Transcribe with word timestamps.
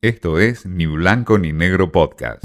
Esto 0.00 0.38
es 0.38 0.64
Ni 0.64 0.86
Blanco 0.86 1.38
ni 1.38 1.52
Negro 1.52 1.90
Podcast. 1.90 2.44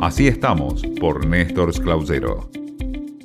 Así 0.00 0.26
estamos 0.26 0.82
por 0.98 1.24
Néstor 1.24 1.72
Clausero. 1.80 2.50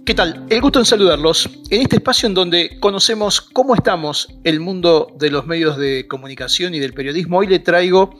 ¿Qué 0.05 0.13
tal? 0.13 0.45
El 0.51 0.61
gusto 0.61 0.77
en 0.77 0.85
saludarlos 0.85 1.49
en 1.71 1.81
este 1.81 1.95
espacio 1.95 2.27
en 2.27 2.35
donde 2.35 2.77
conocemos 2.79 3.41
cómo 3.41 3.73
estamos 3.73 4.27
el 4.43 4.59
mundo 4.59 5.15
de 5.17 5.31
los 5.31 5.47
medios 5.47 5.77
de 5.77 6.05
comunicación 6.07 6.75
y 6.75 6.79
del 6.79 6.93
periodismo. 6.93 7.39
Hoy 7.39 7.47
le 7.47 7.57
traigo 7.57 8.13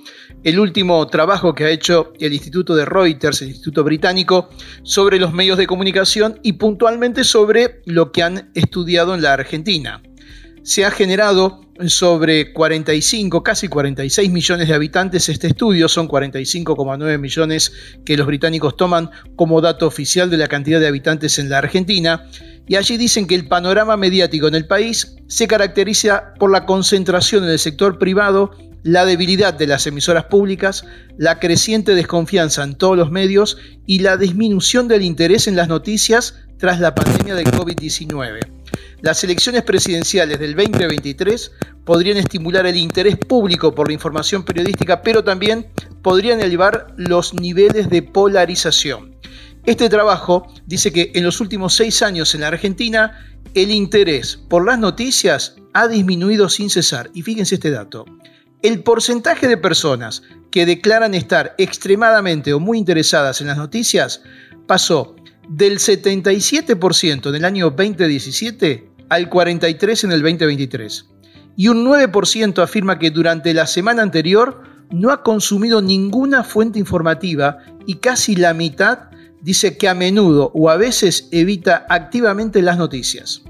el 0.43 0.59
último 0.59 1.05
trabajo 1.05 1.53
que 1.53 1.65
ha 1.65 1.69
hecho 1.69 2.13
el 2.19 2.33
Instituto 2.33 2.73
de 2.73 2.85
Reuters, 2.85 3.43
el 3.43 3.49
Instituto 3.49 3.83
Británico, 3.83 4.49
sobre 4.81 5.19
los 5.19 5.33
medios 5.33 5.59
de 5.59 5.67
comunicación 5.67 6.39
y 6.41 6.53
puntualmente 6.53 7.23
sobre 7.23 7.83
lo 7.85 8.11
que 8.11 8.23
han 8.23 8.49
estudiado 8.55 9.13
en 9.13 9.21
la 9.21 9.33
Argentina 9.33 10.01
se 10.63 10.85
ha 10.85 10.91
generado 10.91 11.61
sobre 11.87 12.53
45, 12.53 13.43
casi 13.43 13.67
46 13.67 14.29
millones 14.31 14.67
de 14.67 14.73
habitantes 14.73 15.29
este 15.29 15.47
estudio, 15.47 15.87
son 15.87 16.07
45,9 16.07 17.17
millones 17.17 17.71
que 18.05 18.17
los 18.17 18.27
británicos 18.27 18.77
toman 18.77 19.09
como 19.35 19.61
dato 19.61 19.87
oficial 19.87 20.29
de 20.29 20.37
la 20.37 20.47
cantidad 20.47 20.79
de 20.79 20.87
habitantes 20.87 21.39
en 21.39 21.49
la 21.49 21.57
Argentina, 21.57 22.27
y 22.67 22.75
allí 22.75 22.97
dicen 22.97 23.25
que 23.25 23.35
el 23.35 23.47
panorama 23.47 23.97
mediático 23.97 24.47
en 24.47 24.55
el 24.55 24.67
país 24.67 25.15
se 25.27 25.47
caracteriza 25.47 26.33
por 26.39 26.51
la 26.51 26.65
concentración 26.65 27.43
en 27.43 27.49
el 27.49 27.59
sector 27.59 27.97
privado, 27.97 28.51
la 28.83 29.05
debilidad 29.05 29.53
de 29.53 29.67
las 29.67 29.85
emisoras 29.87 30.25
públicas, 30.25 30.85
la 31.17 31.39
creciente 31.39 31.95
desconfianza 31.95 32.63
en 32.63 32.75
todos 32.75 32.97
los 32.97 33.11
medios 33.11 33.57
y 33.85 33.99
la 33.99 34.17
disminución 34.17 34.87
del 34.87 35.03
interés 35.03 35.47
en 35.47 35.55
las 35.55 35.67
noticias 35.67 36.35
tras 36.57 36.79
la 36.79 36.93
pandemia 36.95 37.35
del 37.35 37.47
COVID-19. 37.47 38.60
Las 39.01 39.23
elecciones 39.23 39.63
presidenciales 39.63 40.39
del 40.39 40.55
2023 40.55 41.51
podrían 41.85 42.17
estimular 42.17 42.67
el 42.67 42.77
interés 42.77 43.17
público 43.17 43.73
por 43.73 43.87
la 43.87 43.93
información 43.93 44.43
periodística, 44.43 45.01
pero 45.01 45.23
también 45.23 45.71
podrían 46.03 46.39
elevar 46.39 46.93
los 46.97 47.33
niveles 47.33 47.89
de 47.89 48.03
polarización. 48.03 49.15
Este 49.65 49.89
trabajo 49.89 50.53
dice 50.67 50.93
que 50.93 51.11
en 51.15 51.23
los 51.23 51.41
últimos 51.41 51.73
seis 51.73 52.03
años 52.03 52.35
en 52.35 52.41
la 52.41 52.49
Argentina 52.49 53.25
el 53.55 53.71
interés 53.71 54.37
por 54.49 54.65
las 54.65 54.77
noticias 54.77 55.55
ha 55.73 55.87
disminuido 55.87 56.47
sin 56.47 56.69
cesar. 56.69 57.09
Y 57.15 57.23
fíjense 57.23 57.55
este 57.55 57.71
dato. 57.71 58.05
El 58.61 58.83
porcentaje 58.83 59.47
de 59.47 59.57
personas 59.57 60.21
que 60.51 60.67
declaran 60.67 61.15
estar 61.15 61.55
extremadamente 61.57 62.53
o 62.53 62.59
muy 62.59 62.77
interesadas 62.77 63.41
en 63.41 63.47
las 63.47 63.57
noticias 63.57 64.21
pasó 64.67 65.15
del 65.49 65.79
77% 65.79 67.29
en 67.29 67.35
el 67.35 67.45
año 67.45 67.71
2017 67.71 68.90
al 69.11 69.29
43% 69.29 70.05
en 70.05 70.13
el 70.13 70.21
2023. 70.21 71.05
Y 71.57 71.67
un 71.67 71.85
9% 71.85 72.63
afirma 72.63 72.97
que 72.97 73.11
durante 73.11 73.53
la 73.53 73.67
semana 73.67 74.01
anterior 74.01 74.63
no 74.89 75.11
ha 75.11 75.21
consumido 75.21 75.81
ninguna 75.81 76.45
fuente 76.45 76.79
informativa 76.79 77.57
y 77.85 77.95
casi 77.95 78.37
la 78.37 78.53
mitad 78.53 79.09
dice 79.41 79.77
que 79.77 79.89
a 79.89 79.95
menudo 79.95 80.49
o 80.55 80.69
a 80.69 80.77
veces 80.77 81.27
evita 81.31 81.85
activamente 81.89 82.61
las 82.61 82.77
noticias. 82.77 83.41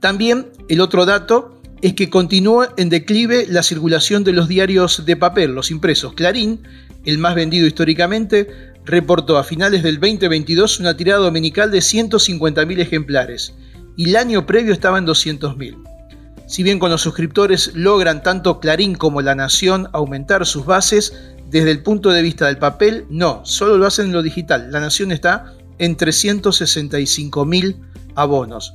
También 0.00 0.48
el 0.68 0.80
otro 0.80 1.06
dato 1.06 1.60
es 1.80 1.94
que 1.94 2.10
continúa 2.10 2.74
en 2.76 2.88
declive 2.88 3.46
la 3.48 3.62
circulación 3.62 4.24
de 4.24 4.32
los 4.32 4.48
diarios 4.48 5.06
de 5.06 5.16
papel, 5.16 5.54
los 5.54 5.70
impresos. 5.70 6.14
Clarín, 6.14 6.62
el 7.04 7.18
más 7.18 7.36
vendido 7.36 7.68
históricamente, 7.68 8.48
reportó 8.84 9.38
a 9.38 9.44
finales 9.44 9.84
del 9.84 10.00
2022 10.00 10.80
una 10.80 10.96
tirada 10.96 11.20
dominical 11.20 11.70
de 11.70 11.78
150.000 11.78 12.80
ejemplares 12.80 13.54
y 13.96 14.10
el 14.10 14.16
año 14.16 14.46
previo 14.46 14.72
estaba 14.72 14.98
en 14.98 15.06
200.000. 15.06 15.82
Si 16.46 16.62
bien 16.62 16.78
con 16.78 16.90
los 16.90 17.02
suscriptores 17.02 17.74
logran 17.74 18.22
tanto 18.22 18.60
Clarín 18.60 18.94
como 18.94 19.20
La 19.20 19.34
Nación 19.34 19.88
aumentar 19.92 20.46
sus 20.46 20.64
bases, 20.64 21.12
desde 21.50 21.70
el 21.70 21.82
punto 21.82 22.10
de 22.10 22.22
vista 22.22 22.46
del 22.46 22.58
papel, 22.58 23.06
no, 23.08 23.44
solo 23.44 23.76
lo 23.78 23.86
hacen 23.86 24.06
en 24.06 24.12
lo 24.12 24.22
digital. 24.22 24.70
La 24.70 24.80
Nación 24.80 25.10
está 25.10 25.54
en 25.78 25.96
365.000 25.96 27.76
abonos. 28.14 28.74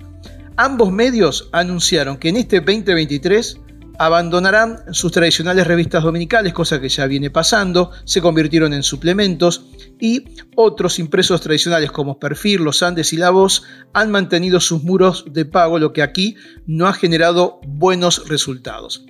Ambos 0.58 0.92
medios 0.92 1.50
anunciaron 1.54 2.18
que 2.18 2.30
en 2.30 2.38
este 2.38 2.58
2023 2.60 3.58
abandonarán 4.02 4.80
sus 4.94 5.12
tradicionales 5.12 5.68
revistas 5.68 6.04
dominicales, 6.04 6.54
cosa 6.54 6.82
que 6.82 6.90
ya 6.90 7.06
viene 7.06 7.30
pasando, 7.30 7.92
se 8.04 8.20
convirtieron 8.20 8.74
en 8.74 8.82
suplementos 8.82 9.68
y 10.00 10.26
otros 10.56 10.98
impresos 10.98 11.40
tradicionales 11.40 11.92
como 11.92 12.18
Perfil, 12.18 12.64
Los 12.64 12.82
Andes 12.82 13.14
y 13.14 13.18
La 13.18 13.30
Voz 13.30 13.62
han 13.94 14.10
mantenido 14.10 14.60
sus 14.60 14.82
muros 14.82 15.26
de 15.32 15.46
pago, 15.46 15.78
lo 15.78 15.94
que 15.94 16.02
aquí 16.02 16.36
no 16.66 16.88
ha 16.88 16.94
generado 16.94 17.60
buenos 17.68 18.28
resultados. 18.28 19.06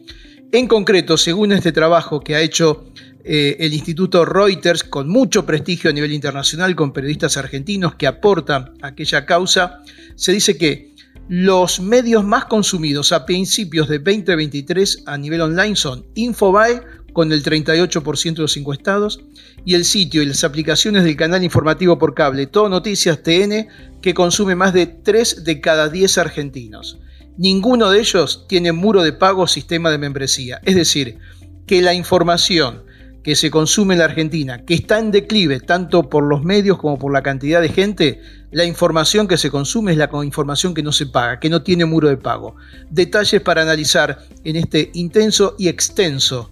En 0.52 0.68
concreto, 0.68 1.16
según 1.16 1.54
este 1.54 1.72
trabajo 1.72 2.20
que 2.20 2.36
ha 2.36 2.42
hecho 2.42 2.92
eh, 3.24 3.56
el 3.62 3.74
Instituto 3.74 4.26
Reuters, 4.26 4.84
con 4.84 5.08
mucho 5.08 5.46
prestigio 5.46 5.90
a 5.90 5.94
nivel 5.94 6.12
internacional, 6.12 6.76
con 6.76 6.92
periodistas 6.92 7.38
argentinos 7.38 7.96
que 7.96 8.08
aportan 8.08 8.74
aquella 8.82 9.26
causa, 9.26 9.84
se 10.16 10.34
dice 10.34 10.58
que 10.58 10.91
los 11.32 11.80
medios 11.80 12.26
más 12.26 12.44
consumidos 12.44 13.14
a 13.14 13.26
principios 13.26 13.88
de 13.88 14.00
2023 14.00 15.04
a 15.06 15.18
nivel 15.18 15.40
online 15.40 15.78
son 15.78 16.06
Infobae 16.14 16.82
con 17.14 17.32
el 17.32 17.42
38% 17.42 18.36
de 18.36 18.42
los 18.42 18.58
encuestados 18.58 19.24
y 19.64 19.76
el 19.76 19.86
sitio 19.86 20.22
y 20.22 20.26
las 20.26 20.44
aplicaciones 20.44 21.06
del 21.06 21.16
canal 21.16 21.42
informativo 21.42 21.98
por 21.98 22.16
cable 22.16 22.48
Todo 22.48 22.68
Noticias 22.68 23.24
TN 23.24 23.70
que 24.02 24.14
consume 24.14 24.56
más 24.56 24.74
de 24.74 24.88
3 24.88 25.46
de 25.46 25.62
cada 25.62 25.88
10 25.88 26.18
argentinos. 26.18 27.00
Ninguno 27.38 27.90
de 27.92 28.02
ellos 28.02 28.46
tiene 28.50 28.74
muro 28.74 29.02
de 29.02 29.14
pago 29.14 29.44
o 29.44 29.48
sistema 29.48 29.90
de 29.90 30.00
membresía, 30.00 30.60
es 30.66 30.76
decir, 30.76 31.18
que 31.66 31.82
la 31.82 31.94
información 31.94 32.84
que 33.24 33.36
se 33.36 33.52
consume 33.52 33.94
en 33.94 34.00
la 34.00 34.06
Argentina, 34.06 34.66
que 34.66 34.74
está 34.74 35.00
en 35.00 35.12
declive 35.12 35.60
tanto 35.60 36.10
por 36.10 36.24
los 36.24 36.44
medios 36.44 36.78
como 36.78 36.98
por 36.98 37.14
la 37.14 37.22
cantidad 37.22 37.62
de 37.62 37.70
gente, 37.70 38.22
la 38.52 38.66
información 38.66 39.28
que 39.28 39.38
se 39.38 39.52
consume 39.52 39.92
es 39.92 39.98
la 39.98 40.10
información 40.24 40.74
que 40.74 40.84
no 40.84 40.92
se 40.92 41.06
paga, 41.06 41.40
que 41.40 41.50
no 41.50 41.62
tiene 41.62 41.86
muro 41.86 42.10
de 42.10 42.18
pago. 42.18 42.56
Detalles 42.90 43.42
para 43.42 43.62
analizar 43.62 44.20
en 44.44 44.56
este 44.56 44.92
intenso 44.94 45.56
y 45.58 45.68
extenso 45.68 46.52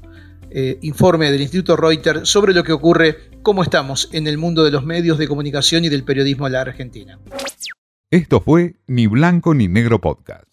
eh, 0.51 0.79
informe 0.81 1.31
del 1.31 1.41
Instituto 1.41 1.75
Reuters 1.75 2.27
sobre 2.27 2.53
lo 2.53 2.63
que 2.63 2.71
ocurre, 2.71 3.17
cómo 3.43 3.61
estamos 3.63 4.09
en 4.13 4.27
el 4.27 4.37
mundo 4.37 4.63
de 4.63 4.71
los 4.71 4.83
medios 4.83 5.17
de 5.17 5.27
comunicación 5.27 5.85
y 5.85 5.89
del 5.89 6.03
periodismo 6.03 6.47
en 6.47 6.53
la 6.53 6.61
Argentina. 6.61 7.19
Esto 8.11 8.41
fue 8.41 8.75
Ni 8.87 9.05
Blanco 9.05 9.53
ni 9.53 9.67
Negro 9.67 10.01
Podcast. 10.01 10.48